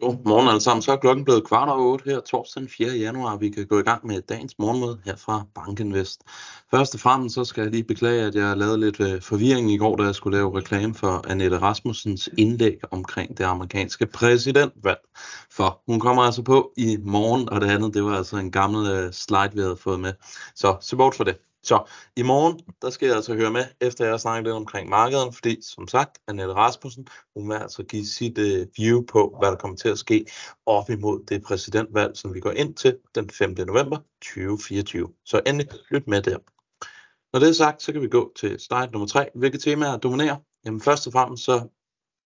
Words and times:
Godmorgen 0.00 0.48
alle 0.48 0.60
sammen. 0.60 0.82
Så 0.82 0.92
er 0.92 0.96
klokken 0.96 1.24
blevet 1.24 1.46
kvart 1.46 1.68
over 1.68 1.92
otte 1.92 2.10
her 2.10 2.20
torsdag 2.20 2.60
den 2.60 2.68
4. 2.68 2.92
januar. 2.92 3.36
Vi 3.36 3.50
kan 3.50 3.66
gå 3.66 3.78
i 3.78 3.82
gang 3.82 4.06
med 4.06 4.22
dagens 4.22 4.58
morgenmøde 4.58 5.00
her 5.04 5.16
fra 5.16 5.46
Bankinvest. 5.54 6.22
Først 6.70 6.94
og 6.94 7.00
fremmest 7.00 7.34
så 7.34 7.44
skal 7.44 7.62
jeg 7.62 7.70
lige 7.70 7.84
beklage, 7.84 8.22
at 8.22 8.34
jeg 8.34 8.56
lavede 8.56 8.80
lidt 8.80 9.00
øh, 9.00 9.22
forvirring 9.22 9.70
i 9.72 9.76
går, 9.76 9.96
da 9.96 10.02
jeg 10.02 10.14
skulle 10.14 10.36
lave 10.36 10.58
reklame 10.58 10.94
for 10.94 11.30
Annette 11.30 11.58
Rasmussens 11.58 12.28
indlæg 12.38 12.78
omkring 12.90 13.38
det 13.38 13.44
amerikanske 13.44 14.06
præsidentvalg. 14.06 15.00
For 15.50 15.82
hun 15.86 16.00
kommer 16.00 16.22
altså 16.22 16.42
på 16.42 16.72
i 16.76 16.96
morgen, 17.00 17.48
og 17.48 17.60
det 17.60 17.70
andet, 17.70 17.94
det 17.94 18.04
var 18.04 18.16
altså 18.16 18.36
en 18.36 18.50
gammel 18.50 18.90
øh, 18.90 19.12
slide, 19.12 19.50
vi 19.54 19.60
havde 19.60 19.76
fået 19.76 20.00
med. 20.00 20.12
Så 20.54 20.76
se 20.80 20.96
bort 20.96 21.14
for 21.14 21.24
det. 21.24 21.36
Så 21.64 21.90
i 22.16 22.22
morgen, 22.22 22.60
der 22.82 22.90
skal 22.90 23.06
jeg 23.06 23.16
altså 23.16 23.34
høre 23.34 23.50
med, 23.50 23.64
efter 23.80 24.04
jeg 24.04 24.12
har 24.12 24.18
snakket 24.18 24.44
lidt 24.44 24.56
omkring 24.56 24.88
markedet, 24.88 25.34
fordi 25.34 25.58
som 25.62 25.88
sagt, 25.88 26.18
Annette 26.28 26.54
Rasmussen, 26.54 27.08
hun 27.36 27.48
vil 27.48 27.54
altså 27.54 27.82
give 27.82 28.06
sit 28.06 28.38
uh, 28.38 28.66
view 28.76 29.04
på, 29.06 29.36
hvad 29.40 29.50
der 29.50 29.56
kommer 29.56 29.76
til 29.76 29.88
at 29.88 29.98
ske 29.98 30.26
op 30.66 30.90
imod 30.90 31.24
det 31.28 31.42
præsidentvalg, 31.42 32.16
som 32.16 32.34
vi 32.34 32.40
går 32.40 32.50
ind 32.50 32.74
til 32.74 32.98
den 33.14 33.30
5. 33.30 33.54
november 33.66 33.98
2024. 34.22 35.08
Så 35.24 35.40
endelig 35.46 35.68
lyt 35.90 36.06
med 36.06 36.22
der. 36.22 36.38
Når 37.32 37.40
det 37.40 37.48
er 37.48 37.52
sagt, 37.52 37.82
så 37.82 37.92
kan 37.92 38.02
vi 38.02 38.08
gå 38.08 38.32
til 38.36 38.60
slide 38.60 38.90
nummer 38.92 39.06
3. 39.06 39.28
Hvilke 39.34 39.58
temaer 39.58 39.96
dominerer? 39.96 40.36
Jamen 40.64 40.80
først 40.80 41.06
og 41.06 41.12
fremmest 41.12 41.44
så 41.44 41.68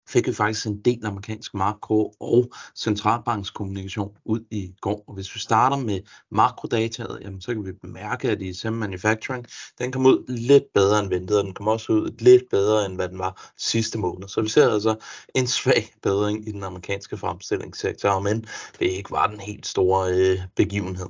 fik 0.09 0.27
vi 0.27 0.33
faktisk 0.33 0.67
en 0.67 0.81
del 0.81 1.07
amerikansk 1.07 1.55
makro 1.55 2.15
og 2.21 2.53
centralbankskommunikation 2.77 4.17
ud 4.25 4.41
i 4.51 4.75
går. 4.81 5.05
Og 5.07 5.15
hvis 5.15 5.35
vi 5.35 5.41
starter 5.41 5.77
med 5.77 6.01
makrodataet, 6.31 7.19
jamen, 7.23 7.41
så 7.41 7.55
kan 7.55 7.65
vi 7.65 7.73
bemærke, 7.73 8.31
at 8.31 8.43
ISM 8.43 8.73
Manufacturing, 8.73 9.47
den 9.79 9.93
kom 9.93 10.07
ud 10.07 10.25
lidt 10.29 10.65
bedre 10.75 11.01
end 11.01 11.09
ventet, 11.09 11.39
og 11.39 11.45
den 11.45 11.55
kom 11.55 11.69
også 11.69 11.93
ud 11.93 12.11
lidt 12.19 12.45
bedre, 12.51 12.87
end 12.87 12.95
hvad 12.95 13.09
den 13.09 13.19
var 13.19 13.53
sidste 13.59 13.99
måned. 13.99 14.29
Så 14.29 14.41
vi 14.41 14.49
ser 14.49 14.73
altså 14.73 14.97
en 15.35 15.47
svag 15.47 15.95
bedring 16.03 16.49
i 16.49 16.53
den 16.53 16.65
amerikanske 16.65 17.17
fremstillingssektor, 17.17 18.21
men 18.21 18.47
det 18.79 18.87
ikke 18.87 19.11
var 19.11 19.27
den 19.27 19.41
helt 19.41 19.67
store 19.67 20.13
øh, 20.13 20.39
begivenhed. 20.57 21.09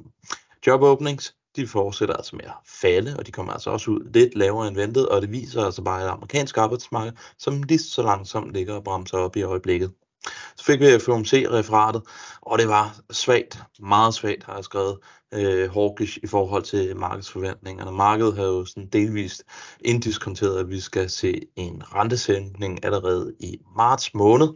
Job 0.66 0.82
openings, 0.82 1.34
de 1.56 1.66
fortsætter 1.66 2.14
altså 2.16 2.36
med 2.36 2.44
at 2.44 2.52
falde, 2.66 3.16
og 3.18 3.26
de 3.26 3.32
kommer 3.32 3.52
altså 3.52 3.70
også 3.70 3.90
ud 3.90 4.12
lidt 4.12 4.34
lavere 4.34 4.68
end 4.68 4.76
ventet, 4.76 5.08
og 5.08 5.22
det 5.22 5.32
viser 5.32 5.64
altså 5.64 5.82
bare 5.82 6.04
et 6.04 6.08
amerikansk 6.08 6.58
arbejdsmarked, 6.58 7.12
som 7.38 7.62
lige 7.62 7.78
så 7.78 8.02
langsomt 8.02 8.52
ligger 8.52 8.74
og 8.74 8.84
bremser 8.84 9.18
op 9.18 9.36
i 9.36 9.42
øjeblikket. 9.42 9.92
Så 10.56 10.64
fik 10.64 10.80
vi 10.80 10.98
FOMC-referatet, 10.98 12.02
og 12.42 12.58
det 12.58 12.68
var 12.68 12.96
svagt, 13.10 13.62
meget 13.80 14.14
svagt 14.14 14.44
har 14.44 14.54
jeg 14.54 14.64
skrevet, 14.64 14.98
øh, 15.34 15.70
hawkish 15.70 16.18
i 16.22 16.26
forhold 16.26 16.62
til 16.62 16.96
markedsforventningerne. 16.96 17.92
Markedet 17.92 18.36
har 18.36 18.44
jo 18.44 18.64
sådan 18.64 18.88
delvist 18.88 19.44
indiskonteret, 19.80 20.58
at 20.58 20.68
vi 20.68 20.80
skal 20.80 21.10
se 21.10 21.40
en 21.56 21.82
rentesænkning 21.94 22.84
allerede 22.84 23.34
i 23.40 23.58
marts 23.76 24.14
måned. 24.14 24.48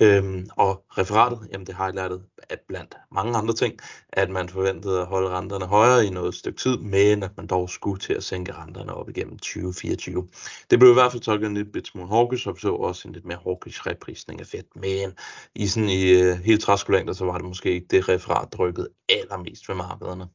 Øhm, 0.00 0.46
og 0.56 0.84
referatet, 0.98 1.48
jamen 1.52 1.66
det 1.66 1.76
highlightet 1.76 2.22
at 2.50 2.60
blandt 2.68 2.96
mange 3.12 3.38
andre 3.38 3.54
ting, 3.54 3.74
at 4.12 4.30
man 4.30 4.48
forventede 4.48 5.00
at 5.00 5.06
holde 5.06 5.28
renterne 5.28 5.66
højere 5.66 6.06
i 6.06 6.10
noget 6.10 6.34
stykke 6.34 6.58
tid, 6.58 6.78
men 6.78 7.22
at 7.22 7.30
man 7.36 7.46
dog 7.46 7.70
skulle 7.70 8.00
til 8.00 8.12
at 8.12 8.24
sænke 8.24 8.52
renterne 8.52 8.94
op 8.94 9.08
igennem 9.08 9.38
2024. 9.38 10.28
Det 10.70 10.78
blev 10.78 10.90
i 10.90 10.94
hvert 10.94 11.12
fald 11.12 11.22
tolket 11.22 11.46
en 11.46 11.54
lidt 11.54 11.86
smule 11.86 12.08
hawkish, 12.08 12.48
og 12.48 12.54
vi 12.54 12.60
så 12.60 12.72
også 12.72 13.08
en 13.08 13.14
lidt 13.14 13.24
mere 13.24 13.38
hawkish 13.44 13.86
reprisning 13.86 14.40
af 14.40 14.46
Fed, 14.46 14.62
men 14.74 15.12
i 15.54 15.66
sådan 15.66 15.88
i 15.88 16.10
øh, 16.10 16.36
helt 16.36 16.62
træskolængder, 16.62 17.12
så 17.12 17.24
var 17.24 17.38
det 17.38 17.46
måske 17.46 17.70
ikke 17.72 17.86
det 17.90 18.08
referat, 18.08 18.48
der 18.52 18.58
rykkede 18.58 18.88
allermest 19.08 19.68
ved 19.68 19.76
markederne. 20.08 20.30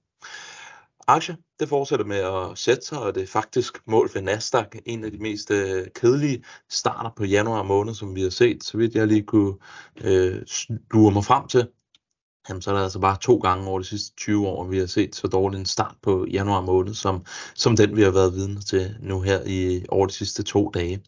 Aktier, 1.08 1.36
det 1.60 1.70
fortsætter 1.70 2.06
med 2.06 2.18
at 2.18 2.58
sætte 2.58 2.86
sig, 2.86 3.00
og 3.00 3.16
det 3.16 3.24
er 3.24 3.28
faktisk 3.28 3.88
mål 3.88 4.10
for 4.10 4.20
Nasdaq, 4.20 4.68
en 4.86 5.04
af 5.04 5.12
de 5.12 5.18
mest 5.18 5.52
øh, 5.52 5.88
kedelige 5.96 6.44
starter 6.70 7.10
på 7.16 7.24
januar 7.26 7.64
måned, 7.64 7.94
som 7.94 8.16
vi 8.16 8.22
har 8.22 8.30
set, 8.30 8.64
så 8.64 8.78
vidt 8.78 8.96
jeg 8.96 9.08
lige 9.08 9.24
kunne 9.24 9.54
øh, 10.04 10.42
lure 10.92 11.14
mig 11.14 11.24
frem 11.24 11.48
til 11.48 11.68
jamen, 12.50 12.62
så 12.62 12.72
er 12.72 12.76
der 12.76 12.84
altså 12.84 13.00
bare 13.00 13.18
to 13.22 13.38
gange 13.38 13.68
over 13.68 13.80
de 13.80 13.86
sidste 13.86 14.16
20 14.16 14.48
år, 14.48 14.68
vi 14.68 14.80
har 14.80 14.86
set 14.86 15.16
så 15.16 15.28
dårlig 15.28 15.60
en 15.60 15.66
start 15.66 15.96
på 16.02 16.26
januar 16.32 16.62
måned, 16.62 16.94
som, 16.94 17.26
som 17.56 17.76
den 17.76 17.96
vi 17.96 18.02
har 18.02 18.12
været 18.12 18.34
vidne 18.34 18.62
til 18.62 18.96
nu 19.00 19.22
her 19.22 19.40
i 19.46 19.86
over 19.90 20.08
de 20.08 20.14
sidste 20.14 20.44
to 20.44 20.72
dage. 20.74 21.04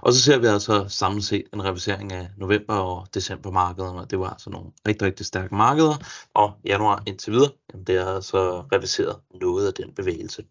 Og 0.00 0.12
så 0.12 0.20
ser 0.20 0.38
vi 0.38 0.46
altså 0.46 0.84
samlet 0.88 1.24
set 1.24 1.44
en 1.54 1.64
revisering 1.64 2.12
af 2.12 2.28
november 2.36 2.74
og 2.74 3.06
december 3.14 3.50
markederne, 3.50 4.00
og 4.00 4.10
det 4.10 4.18
var 4.18 4.30
altså 4.30 4.50
nogle 4.50 4.70
rigtig, 4.88 5.06
rigtig 5.06 5.26
stærke 5.26 5.54
markeder, 5.54 5.94
og 6.34 6.52
januar 6.64 7.02
indtil 7.06 7.32
videre, 7.32 7.50
jamen, 7.72 7.86
det 7.86 7.96
er 7.96 8.06
altså 8.06 8.60
reviseret 8.72 9.16
noget 9.40 9.66
af 9.66 9.74
den 9.74 9.94
bevægelse. 9.94 10.44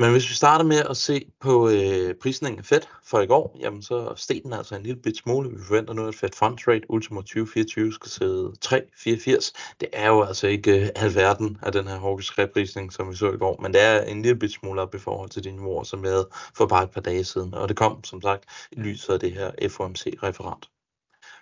Men 0.00 0.10
hvis 0.12 0.30
vi 0.30 0.34
starter 0.34 0.64
med 0.64 0.82
at 0.90 0.96
se 0.96 1.32
på 1.40 1.68
øh, 1.68 2.14
prisningen 2.14 2.58
af 2.58 2.64
Fed 2.64 2.80
for 3.04 3.20
i 3.20 3.26
går, 3.26 3.56
jamen 3.60 3.82
så 3.82 4.12
steg 4.16 4.40
den 4.44 4.52
altså 4.52 4.74
en 4.74 4.82
lille 4.82 5.02
bit 5.02 5.16
smule. 5.16 5.50
Vi 5.50 5.64
forventer 5.66 5.94
nu, 5.94 6.06
at 6.06 6.14
Fed 6.14 6.28
Funds 6.36 6.68
Rate 6.68 6.90
ultimo 6.90 7.20
2024 7.20 7.92
skal 7.92 8.10
sidde 8.10 8.52
3,84. 8.64 9.52
Det 9.80 9.88
er 9.92 10.08
jo 10.08 10.22
altså 10.22 10.46
ikke 10.46 10.82
øh, 10.82 10.88
alverden 10.96 11.58
af 11.62 11.72
den 11.72 11.88
her 11.88 11.98
hawkish 11.98 12.38
reprisning, 12.38 12.92
som 12.92 13.10
vi 13.10 13.16
så 13.16 13.32
i 13.32 13.36
går, 13.36 13.60
men 13.62 13.72
det 13.72 13.80
er 13.80 14.02
en 14.02 14.22
lille 14.22 14.38
bit 14.38 14.52
smule 14.52 14.82
op 14.82 14.94
i 14.94 14.98
forhold 14.98 15.30
til 15.30 15.44
de 15.44 15.50
niveauer, 15.50 15.84
som 15.84 16.02
vi 16.02 16.08
havde 16.08 16.28
for 16.56 16.66
bare 16.66 16.84
et 16.84 16.90
par 16.90 17.00
dage 17.00 17.24
siden. 17.24 17.54
Og 17.54 17.68
det 17.68 17.76
kom, 17.76 18.04
som 18.04 18.22
sagt, 18.22 18.44
i 18.72 18.80
lyset 18.80 19.12
af 19.12 19.20
det 19.20 19.32
her 19.32 19.50
FOMC-referat. 19.68 20.79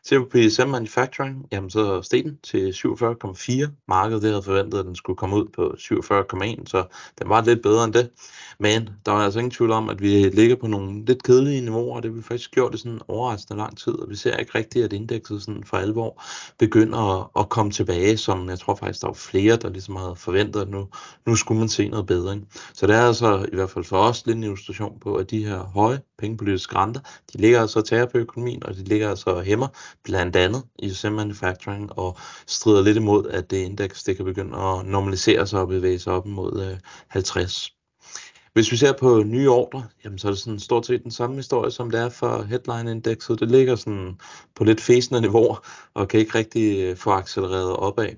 Ser 0.09 0.19
vi 0.19 0.25
på 0.25 0.39
PSM 0.39 0.69
Manufacturing, 0.69 1.47
jamen 1.53 1.71
så 1.71 2.03
steg 2.03 2.25
den 2.25 2.39
til 2.43 2.71
47,4. 2.71 3.71
Markedet 3.89 4.23
det 4.23 4.31
havde 4.31 4.43
forventet, 4.43 4.79
at 4.79 4.85
den 4.85 4.97
skulle 4.97 5.17
komme 5.17 5.37
ud 5.37 5.47
på 5.57 5.75
47,1, 5.79 6.67
så 6.67 6.85
den 7.19 7.29
var 7.29 7.45
lidt 7.45 7.63
bedre 7.63 7.85
end 7.85 7.93
det. 7.93 8.11
Men 8.61 8.89
der 9.07 9.13
er 9.13 9.17
altså 9.17 9.39
ingen 9.39 9.51
tvivl 9.51 9.71
om, 9.71 9.89
at 9.89 10.01
vi 10.03 10.09
ligger 10.09 10.57
på 10.57 10.67
nogle 10.67 11.05
lidt 11.05 11.23
kedelige 11.23 11.61
niveauer, 11.61 11.97
og 11.97 12.03
det 12.03 12.11
har 12.11 12.17
vi 12.17 12.23
faktisk 12.23 12.51
gjort 12.51 12.73
det 12.73 12.81
sådan 12.81 13.01
overraskende 13.09 13.59
lang 13.59 13.79
tid, 13.79 13.93
og 13.93 14.11
vi 14.11 14.17
ser 14.17 14.37
ikke 14.37 14.59
rigtigt, 14.59 14.85
at 14.85 14.93
indekset 14.93 15.43
sådan 15.43 15.65
for 15.65 15.77
alvor 15.77 16.23
begynder 16.59 17.21
at, 17.21 17.27
at 17.39 17.49
komme 17.49 17.73
tilbage, 17.73 18.17
som 18.17 18.49
jeg 18.49 18.59
tror 18.59 18.75
faktisk, 18.75 19.01
der 19.01 19.07
var 19.09 19.15
flere, 19.15 19.57
der 19.57 19.69
ligesom 19.69 19.97
havde 19.97 20.17
forventet, 20.17 20.61
at 20.61 20.69
nu, 20.69 20.89
nu 21.27 21.37
skulle 21.37 21.59
man 21.59 21.69
se 21.69 21.89
noget 21.89 22.07
bedring. 22.07 22.49
Så 22.75 22.87
det 22.87 22.97
er 22.97 23.07
altså 23.07 23.47
i 23.53 23.55
hvert 23.57 23.71
fald 23.71 23.85
for 23.85 23.99
os 23.99 24.27
lidt 24.27 24.37
en 24.37 24.45
illustration 24.45 25.01
på, 25.01 25.15
at 25.15 25.31
de 25.31 25.45
her 25.45 25.59
høje 25.59 26.01
pengepolitiske 26.19 26.77
renter, 26.77 27.01
de 27.33 27.39
ligger 27.39 27.61
altså 27.61 27.79
og 27.79 27.85
tager 27.85 28.07
på 28.07 28.19
økonomien, 28.19 28.67
og 28.67 28.75
de 28.75 28.85
ligger 28.85 29.11
altså 29.11 29.31
og 29.31 29.43
hæmmer 29.43 29.69
blandt 30.05 30.37
andet 30.37 30.63
i 30.79 30.91
SM 30.91 31.13
Manufacturing, 31.13 31.99
og 31.99 32.19
strider 32.47 32.83
lidt 32.83 32.97
imod, 32.97 33.27
at 33.31 33.51
det 33.51 33.57
indeks 33.57 34.05
det 34.05 34.17
kan 34.17 34.25
begynde 34.25 34.59
at 34.59 34.87
normalisere 34.87 35.47
sig 35.47 35.61
og 35.61 35.69
bevæge 35.69 35.99
sig 35.99 36.13
op 36.13 36.27
mod 36.27 36.71
øh, 36.71 36.79
50. 37.09 37.73
Hvis 38.53 38.73
vi 38.73 38.77
ser 38.77 38.93
på 38.93 39.23
nye 39.23 39.51
ordre, 39.51 39.85
jamen 40.05 40.19
så 40.19 40.29
er 40.29 40.33
det 40.33 40.39
sådan 40.39 40.61
stort 40.61 40.87
set 40.87 41.03
den 41.03 41.11
samme 41.11 41.37
historie, 41.37 41.71
som 41.71 41.91
det 41.91 42.01
er 42.01 42.09
for 42.09 42.43
headline-indekset. 42.43 43.41
Det 43.41 43.51
ligger 43.51 43.77
sådan 43.77 44.21
på 44.55 44.65
lidt 44.65 44.81
fæsende 44.81 45.21
niveauer, 45.21 45.67
og 45.95 46.09
kan 46.09 46.21
ikke 46.21 46.39
rigtig 46.39 46.79
øh, 46.79 46.97
få 46.97 47.11
accelereret 47.11 47.77
opad. 47.77 48.11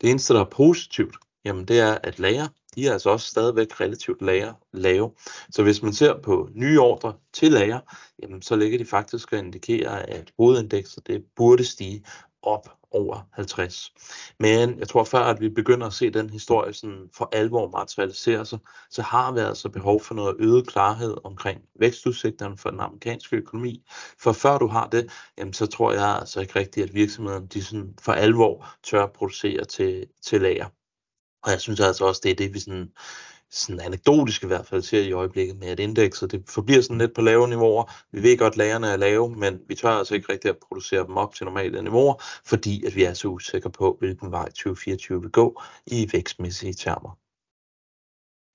Det 0.00 0.10
eneste, 0.10 0.34
der 0.34 0.40
er 0.40 0.50
positivt, 0.50 1.16
jamen 1.44 1.64
det 1.64 1.80
er, 1.80 1.98
at 2.02 2.18
lager, 2.18 2.48
de 2.74 2.86
er 2.86 2.92
altså 2.92 3.10
også 3.10 3.26
stadigvæk 3.26 3.80
relativt 3.80 4.22
lager, 4.22 4.54
lave. 4.72 5.12
Så 5.50 5.62
hvis 5.62 5.82
man 5.82 5.92
ser 5.92 6.20
på 6.22 6.48
nye 6.54 6.80
ordre 6.80 7.14
til 7.32 7.52
lager, 7.52 7.80
jamen 8.22 8.42
så 8.42 8.56
ligger 8.56 8.78
de 8.78 8.84
faktisk 8.84 9.32
og 9.32 9.38
indikerer, 9.38 9.96
at 9.96 10.32
hovedindekset 10.38 11.06
det 11.06 11.24
burde 11.36 11.64
stige 11.64 12.04
op 12.42 12.68
over 12.90 13.28
50. 13.32 13.92
Men 14.38 14.78
jeg 14.78 14.88
tror 14.88 15.04
før, 15.04 15.18
at 15.18 15.40
vi 15.40 15.48
begynder 15.48 15.86
at 15.86 15.92
se 15.92 16.10
den 16.10 16.30
historie 16.30 16.74
sådan 16.74 17.08
for 17.14 17.28
alvor 17.32 17.70
materialisere 17.70 18.46
sig, 18.46 18.58
så 18.90 19.02
har 19.02 19.32
vi 19.32 19.40
altså 19.40 19.68
behov 19.68 20.00
for 20.00 20.14
noget 20.14 20.36
øget 20.38 20.66
klarhed 20.66 21.16
omkring 21.24 21.60
vækstudsigterne 21.80 22.58
for 22.58 22.70
den 22.70 22.80
amerikanske 22.80 23.36
økonomi. 23.36 23.84
For 24.18 24.32
før 24.32 24.58
du 24.58 24.66
har 24.66 24.88
det, 24.88 25.10
jamen, 25.38 25.52
så 25.52 25.66
tror 25.66 25.92
jeg 25.92 26.18
altså 26.20 26.40
ikke 26.40 26.58
rigtigt, 26.58 26.88
at 26.88 26.94
virksomheden 26.94 27.46
de 27.46 27.64
sådan 27.64 27.94
for 28.02 28.12
alvor 28.12 28.68
tør 28.82 29.06
producere 29.06 29.64
til, 29.64 30.06
til 30.22 30.40
lager. 30.40 30.66
Og 31.42 31.50
jeg 31.50 31.60
synes 31.60 31.80
altså 31.80 32.04
også, 32.04 32.20
det 32.24 32.30
er 32.30 32.34
det, 32.34 32.54
vi 32.54 32.58
sådan 32.58 32.92
sådan 33.52 33.80
anekdotisk 33.80 34.42
i 34.42 34.46
hvert 34.46 34.66
fald 34.66 34.82
ser 34.82 35.02
i 35.02 35.12
øjeblikket 35.12 35.56
med, 35.56 35.68
at 35.68 35.80
indekset 35.80 36.30
det 36.30 36.44
forbliver 36.48 36.82
sådan 36.82 36.98
lidt 36.98 37.14
på 37.14 37.20
lave 37.22 37.48
niveauer. 37.48 37.92
Vi 38.12 38.22
ved 38.22 38.38
godt, 38.38 38.52
at 38.52 38.56
lagerne 38.56 38.86
er 38.86 38.96
lave, 38.96 39.36
men 39.36 39.60
vi 39.68 39.74
tør 39.74 39.88
altså 39.88 40.14
ikke 40.14 40.32
rigtig 40.32 40.48
at 40.48 40.58
producere 40.68 41.06
dem 41.06 41.16
op 41.16 41.34
til 41.34 41.44
normale 41.44 41.82
niveauer, 41.82 42.22
fordi 42.46 42.84
at 42.86 42.94
vi 42.94 43.04
er 43.04 43.14
så 43.14 43.28
usikre 43.28 43.70
på, 43.70 43.96
hvilken 43.98 44.30
vej 44.30 44.44
2024 44.44 45.20
vil 45.20 45.30
gå 45.30 45.62
i 45.86 46.08
vækstmæssige 46.12 46.72
termer. 46.72 47.18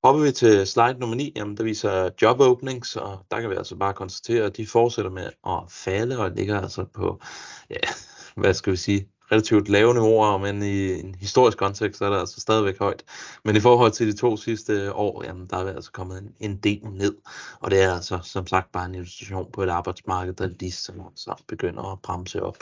Hopper 0.08 0.24
vi 0.24 0.32
til 0.32 0.68
slide 0.68 1.00
nummer 1.00 1.16
9, 1.16 1.34
jamen 1.36 1.58
der 1.58 1.64
viser 1.64 2.10
job 2.22 2.40
openings, 2.40 2.96
og 2.96 3.26
der 3.32 3.42
kan 3.42 3.50
vi 3.50 3.56
altså 3.56 3.76
bare 3.76 3.94
konstatere, 3.94 4.46
at 4.46 4.58
de 4.58 4.68
fortsætter 4.68 5.12
med 5.12 5.30
at 5.48 5.64
falde, 5.70 6.20
og 6.20 6.32
ligger 6.32 6.62
altså 6.62 6.86
på, 6.94 7.22
ja, 7.70 7.90
hvad 8.36 8.54
skal 8.54 8.72
vi 8.72 8.78
sige, 8.78 9.10
relativt 9.32 9.70
lave 9.70 9.94
niveauer, 9.94 10.38
men 10.38 10.64
i 10.64 11.00
en 11.00 11.16
historisk 11.16 11.58
kontekst 11.58 12.02
er 12.02 12.10
det 12.10 12.20
altså 12.20 12.42
stadigvæk 12.42 12.80
højt. 12.80 13.04
Men 13.44 13.56
i 13.56 13.60
forhold 13.60 13.92
til 13.92 14.08
de 14.08 14.18
to 14.18 14.38
sidste 14.38 14.94
år, 14.94 15.24
jamen, 15.24 15.48
der 15.48 15.58
er 15.58 15.64
vi 15.64 15.70
altså 15.70 15.92
kommet 15.92 16.18
en, 16.18 16.36
en 16.40 16.58
del 16.58 16.82
ned. 16.92 17.16
Og 17.60 17.72
det 17.72 17.82
er 17.82 17.94
altså 17.94 18.20
som 18.24 18.48
sagt 18.48 18.72
bare 18.72 18.86
en 18.86 18.96
illustration 18.96 19.52
på 19.52 19.64
et 19.64 19.70
arbejdsmarked, 19.70 20.34
der 20.34 20.48
lige 20.60 20.72
så 20.72 20.92
langsomt 20.96 21.48
begynder 21.48 21.92
at 21.92 22.02
bremse 22.02 22.44
op. 22.44 22.58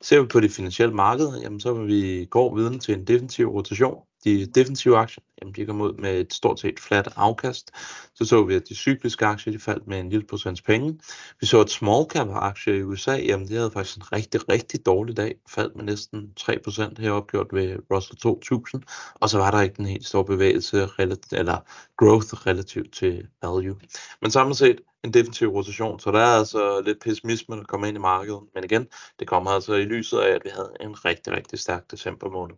Ser 0.00 0.20
vi 0.20 0.26
på 0.26 0.40
det 0.40 0.50
finansielle 0.50 0.94
marked, 0.94 1.40
jamen 1.42 1.60
så 1.60 1.72
vil 1.72 1.86
vi 1.86 2.24
gå 2.24 2.54
videre 2.54 2.78
til 2.78 2.94
en 2.94 3.06
defensiv 3.06 3.48
rotation. 3.48 3.98
De 4.24 4.46
defensive 4.46 4.96
aktier, 4.96 5.24
jamen 5.42 5.54
de 5.54 5.66
kom 5.66 5.80
ud 5.80 5.92
med 5.92 6.20
et 6.20 6.34
stort 6.34 6.60
set 6.60 6.80
flat 6.80 7.08
afkast. 7.16 7.70
Så 8.14 8.24
så 8.24 8.44
vi, 8.44 8.54
at 8.54 8.68
de 8.68 8.74
cykliske 8.74 9.26
aktier, 9.26 9.52
de 9.52 9.58
faldt 9.58 9.86
med 9.86 10.00
en 10.00 10.08
lille 10.08 10.26
procents 10.26 10.62
penge. 10.62 10.98
Vi 11.40 11.46
så, 11.46 11.60
at 11.60 11.70
small 11.70 12.04
cap 12.10 12.28
aktier 12.30 12.74
i 12.74 12.82
USA, 12.82 13.12
jamen 13.12 13.48
de 13.48 13.54
havde 13.54 13.70
faktisk 13.70 13.96
en 13.96 14.12
rigtig, 14.12 14.48
rigtig 14.48 14.86
dårlig 14.86 15.16
dag. 15.16 15.34
Faldt 15.48 15.76
med 15.76 15.84
næsten 15.84 16.32
3% 16.40 17.00
her 17.02 17.10
opgjort 17.10 17.46
ved 17.52 17.76
Russell 17.90 18.18
2000. 18.18 18.82
Og 19.14 19.30
så 19.30 19.38
var 19.38 19.50
der 19.50 19.60
ikke 19.60 19.76
den 19.76 19.86
helt 19.86 20.06
store 20.06 20.24
bevægelse, 20.24 20.88
eller 21.32 21.58
growth 21.96 22.46
relativt 22.46 22.92
til 22.94 23.28
value. 23.42 23.76
Men 24.22 24.30
samlet 24.30 24.56
set, 24.56 24.80
en 25.04 25.14
defensiv 25.14 25.48
rotation, 25.48 26.00
så 26.00 26.10
der 26.10 26.18
er 26.18 26.38
altså 26.38 26.82
lidt 26.84 27.00
pessimisme, 27.00 27.56
der 27.56 27.64
kommer 27.64 27.86
ind 27.86 27.96
i 27.96 28.00
markedet. 28.00 28.40
Men 28.54 28.64
igen, 28.64 28.86
det 29.18 29.28
kommer 29.28 29.50
altså 29.50 29.74
i 29.74 29.84
lyset 29.84 30.18
af, 30.18 30.34
at 30.34 30.40
vi 30.44 30.50
havde 30.54 30.72
en 30.80 31.04
rigtig, 31.04 31.32
rigtig 31.32 31.58
stærk 31.58 31.90
december 31.90 32.30
måned. 32.30 32.56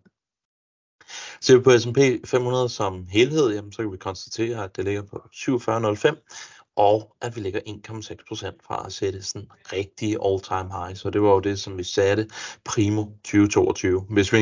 Ser 1.41 1.57
vi 1.57 1.63
på 1.63 1.79
S&P 1.79 2.29
500 2.29 2.69
som 2.69 3.07
helhed, 3.11 3.55
jamen, 3.55 3.73
så 3.73 3.83
kan 3.83 3.93
vi 3.93 3.97
konstatere, 3.97 4.65
at 4.65 4.77
det 4.77 4.85
ligger 4.85 5.03
på 5.03 5.23
47,05, 5.35 6.17
og 6.77 7.17
at 7.21 7.37
vi 7.37 7.41
ligger 7.41 7.61
1,6% 7.61 8.67
fra 8.67 8.83
at 8.87 8.93
sætte 8.93 9.23
sådan 9.23 9.49
rigtig 9.73 10.17
all-time 10.25 10.73
high. 10.73 10.97
Så 10.97 11.11
det 11.11 11.23
var 11.23 11.31
jo 11.31 11.41
det, 11.41 11.61
som 11.61 11.79
vi 11.79 11.85
satte 11.85 12.29
primo 12.65 13.05
2022. 13.05 14.01
Hvis 14.01 14.33
vi 14.33 14.39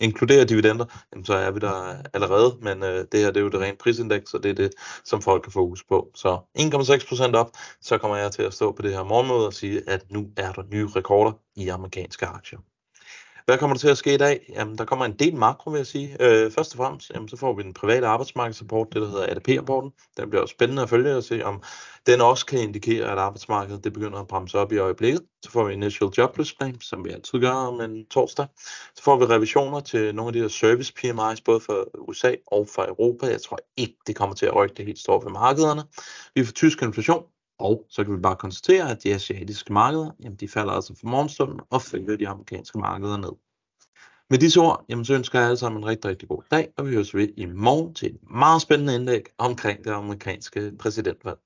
inkluderer 0.00 0.44
dividender, 0.44 0.84
jamen, 1.12 1.24
så 1.24 1.34
er 1.34 1.50
vi 1.50 1.58
der 1.58 1.96
allerede, 2.14 2.56
men 2.60 2.82
øh, 2.82 3.04
det 3.12 3.20
her 3.20 3.26
det 3.26 3.36
er 3.36 3.40
jo 3.40 3.48
det 3.48 3.60
rene 3.60 3.76
prisindeks, 3.76 4.34
og 4.34 4.42
det 4.42 4.50
er 4.50 4.54
det, 4.54 4.70
som 5.04 5.22
folk 5.22 5.42
kan 5.42 5.52
fokus 5.52 5.84
på. 5.84 6.10
Så 6.14 6.38
1,6% 6.58 7.34
op, 7.34 7.50
så 7.80 7.98
kommer 7.98 8.16
jeg 8.16 8.32
til 8.32 8.42
at 8.42 8.54
stå 8.54 8.72
på 8.72 8.82
det 8.82 8.92
her 8.92 9.04
morgenmøde 9.04 9.46
og 9.46 9.54
sige, 9.54 9.82
at 9.86 10.10
nu 10.10 10.30
er 10.36 10.52
der 10.52 10.62
nye 10.72 10.88
rekorder 10.96 11.32
i 11.56 11.68
amerikanske 11.68 12.26
aktier. 12.26 12.58
Hvad 13.44 13.58
kommer 13.58 13.74
der 13.74 13.78
til 13.78 13.88
at 13.88 13.98
ske 13.98 14.14
i 14.14 14.16
dag? 14.16 14.52
Jamen, 14.56 14.78
der 14.78 14.84
kommer 14.84 15.04
en 15.04 15.12
del 15.18 15.36
makro, 15.36 15.70
vil 15.70 15.78
jeg 15.78 15.86
sige. 15.86 16.16
Øh, 16.20 16.50
først 16.50 16.72
og 16.72 16.76
fremmest, 16.76 17.10
jamen, 17.14 17.28
så 17.28 17.36
får 17.36 17.54
vi 17.54 17.62
den 17.62 17.74
private 17.74 18.06
arbejdsmarkedsrapport, 18.06 18.88
det 18.92 19.02
der 19.02 19.08
hedder 19.08 19.26
ADP-rapporten. 19.26 19.92
Den 20.16 20.30
bliver 20.30 20.42
også 20.42 20.52
spændende 20.52 20.82
at 20.82 20.88
følge 20.88 21.16
og 21.16 21.22
se, 21.22 21.44
om 21.44 21.62
den 22.06 22.20
også 22.20 22.46
kan 22.46 22.58
indikere, 22.58 23.12
at 23.12 23.18
arbejdsmarkedet 23.18 23.84
det 23.84 23.92
begynder 23.92 24.18
at 24.18 24.28
bremse 24.28 24.58
op 24.58 24.72
i 24.72 24.78
øjeblikket. 24.78 25.22
Så 25.42 25.50
får 25.50 25.64
vi 25.64 25.72
initial 25.72 26.10
jobless 26.18 26.54
claim, 26.56 26.80
som 26.80 27.04
vi 27.04 27.10
altid 27.10 27.40
gør 27.40 27.50
om 27.50 27.80
en 27.80 28.06
torsdag. 28.06 28.46
Så 28.94 29.02
får 29.02 29.16
vi 29.16 29.24
revisioner 29.24 29.80
til 29.80 30.14
nogle 30.14 30.28
af 30.28 30.32
de 30.32 30.40
her 30.40 30.48
service 30.48 30.92
PMI's, 30.98 31.42
både 31.44 31.60
for 31.60 31.88
USA 32.08 32.34
og 32.46 32.68
for 32.74 32.82
Europa. 32.82 33.26
Jeg 33.26 33.42
tror 33.42 33.58
ikke, 33.76 33.96
det 34.06 34.16
kommer 34.16 34.34
til 34.34 34.46
at 34.46 34.54
rykke 34.54 34.74
det 34.74 34.86
helt 34.86 34.98
stort 34.98 35.24
ved 35.24 35.32
markederne. 35.32 35.82
Vi 36.34 36.44
får 36.44 36.52
tysk 36.52 36.82
inflation, 36.82 37.24
og 37.62 37.86
så 37.88 38.04
kan 38.04 38.16
vi 38.16 38.20
bare 38.20 38.36
konstatere, 38.36 38.90
at 38.90 39.02
de 39.02 39.14
asiatiske 39.14 39.72
markeder, 39.72 40.10
jamen 40.22 40.36
de 40.36 40.48
falder 40.48 40.72
altså 40.72 40.94
for 41.00 41.06
morgenstunden 41.06 41.60
og 41.70 41.82
følger 41.82 42.16
de 42.16 42.28
amerikanske 42.28 42.78
markeder 42.78 43.16
ned. 43.16 43.32
Med 44.30 44.38
disse 44.38 44.60
ord, 44.60 44.84
jamen 44.88 45.04
så 45.04 45.14
ønsker 45.14 45.38
jeg 45.38 45.48
alle 45.48 45.56
sammen 45.56 45.82
en 45.82 45.88
rigtig, 45.88 46.10
rigtig 46.10 46.28
god 46.28 46.42
dag, 46.50 46.72
og 46.76 46.86
vi 46.86 46.94
høres 46.94 47.14
ved 47.14 47.28
i 47.36 47.46
morgen 47.46 47.94
til 47.94 48.14
et 48.14 48.30
meget 48.30 48.62
spændende 48.62 48.94
indlæg 48.94 49.24
omkring 49.38 49.84
det 49.84 49.90
amerikanske 49.90 50.72
præsidentvalg. 50.78 51.38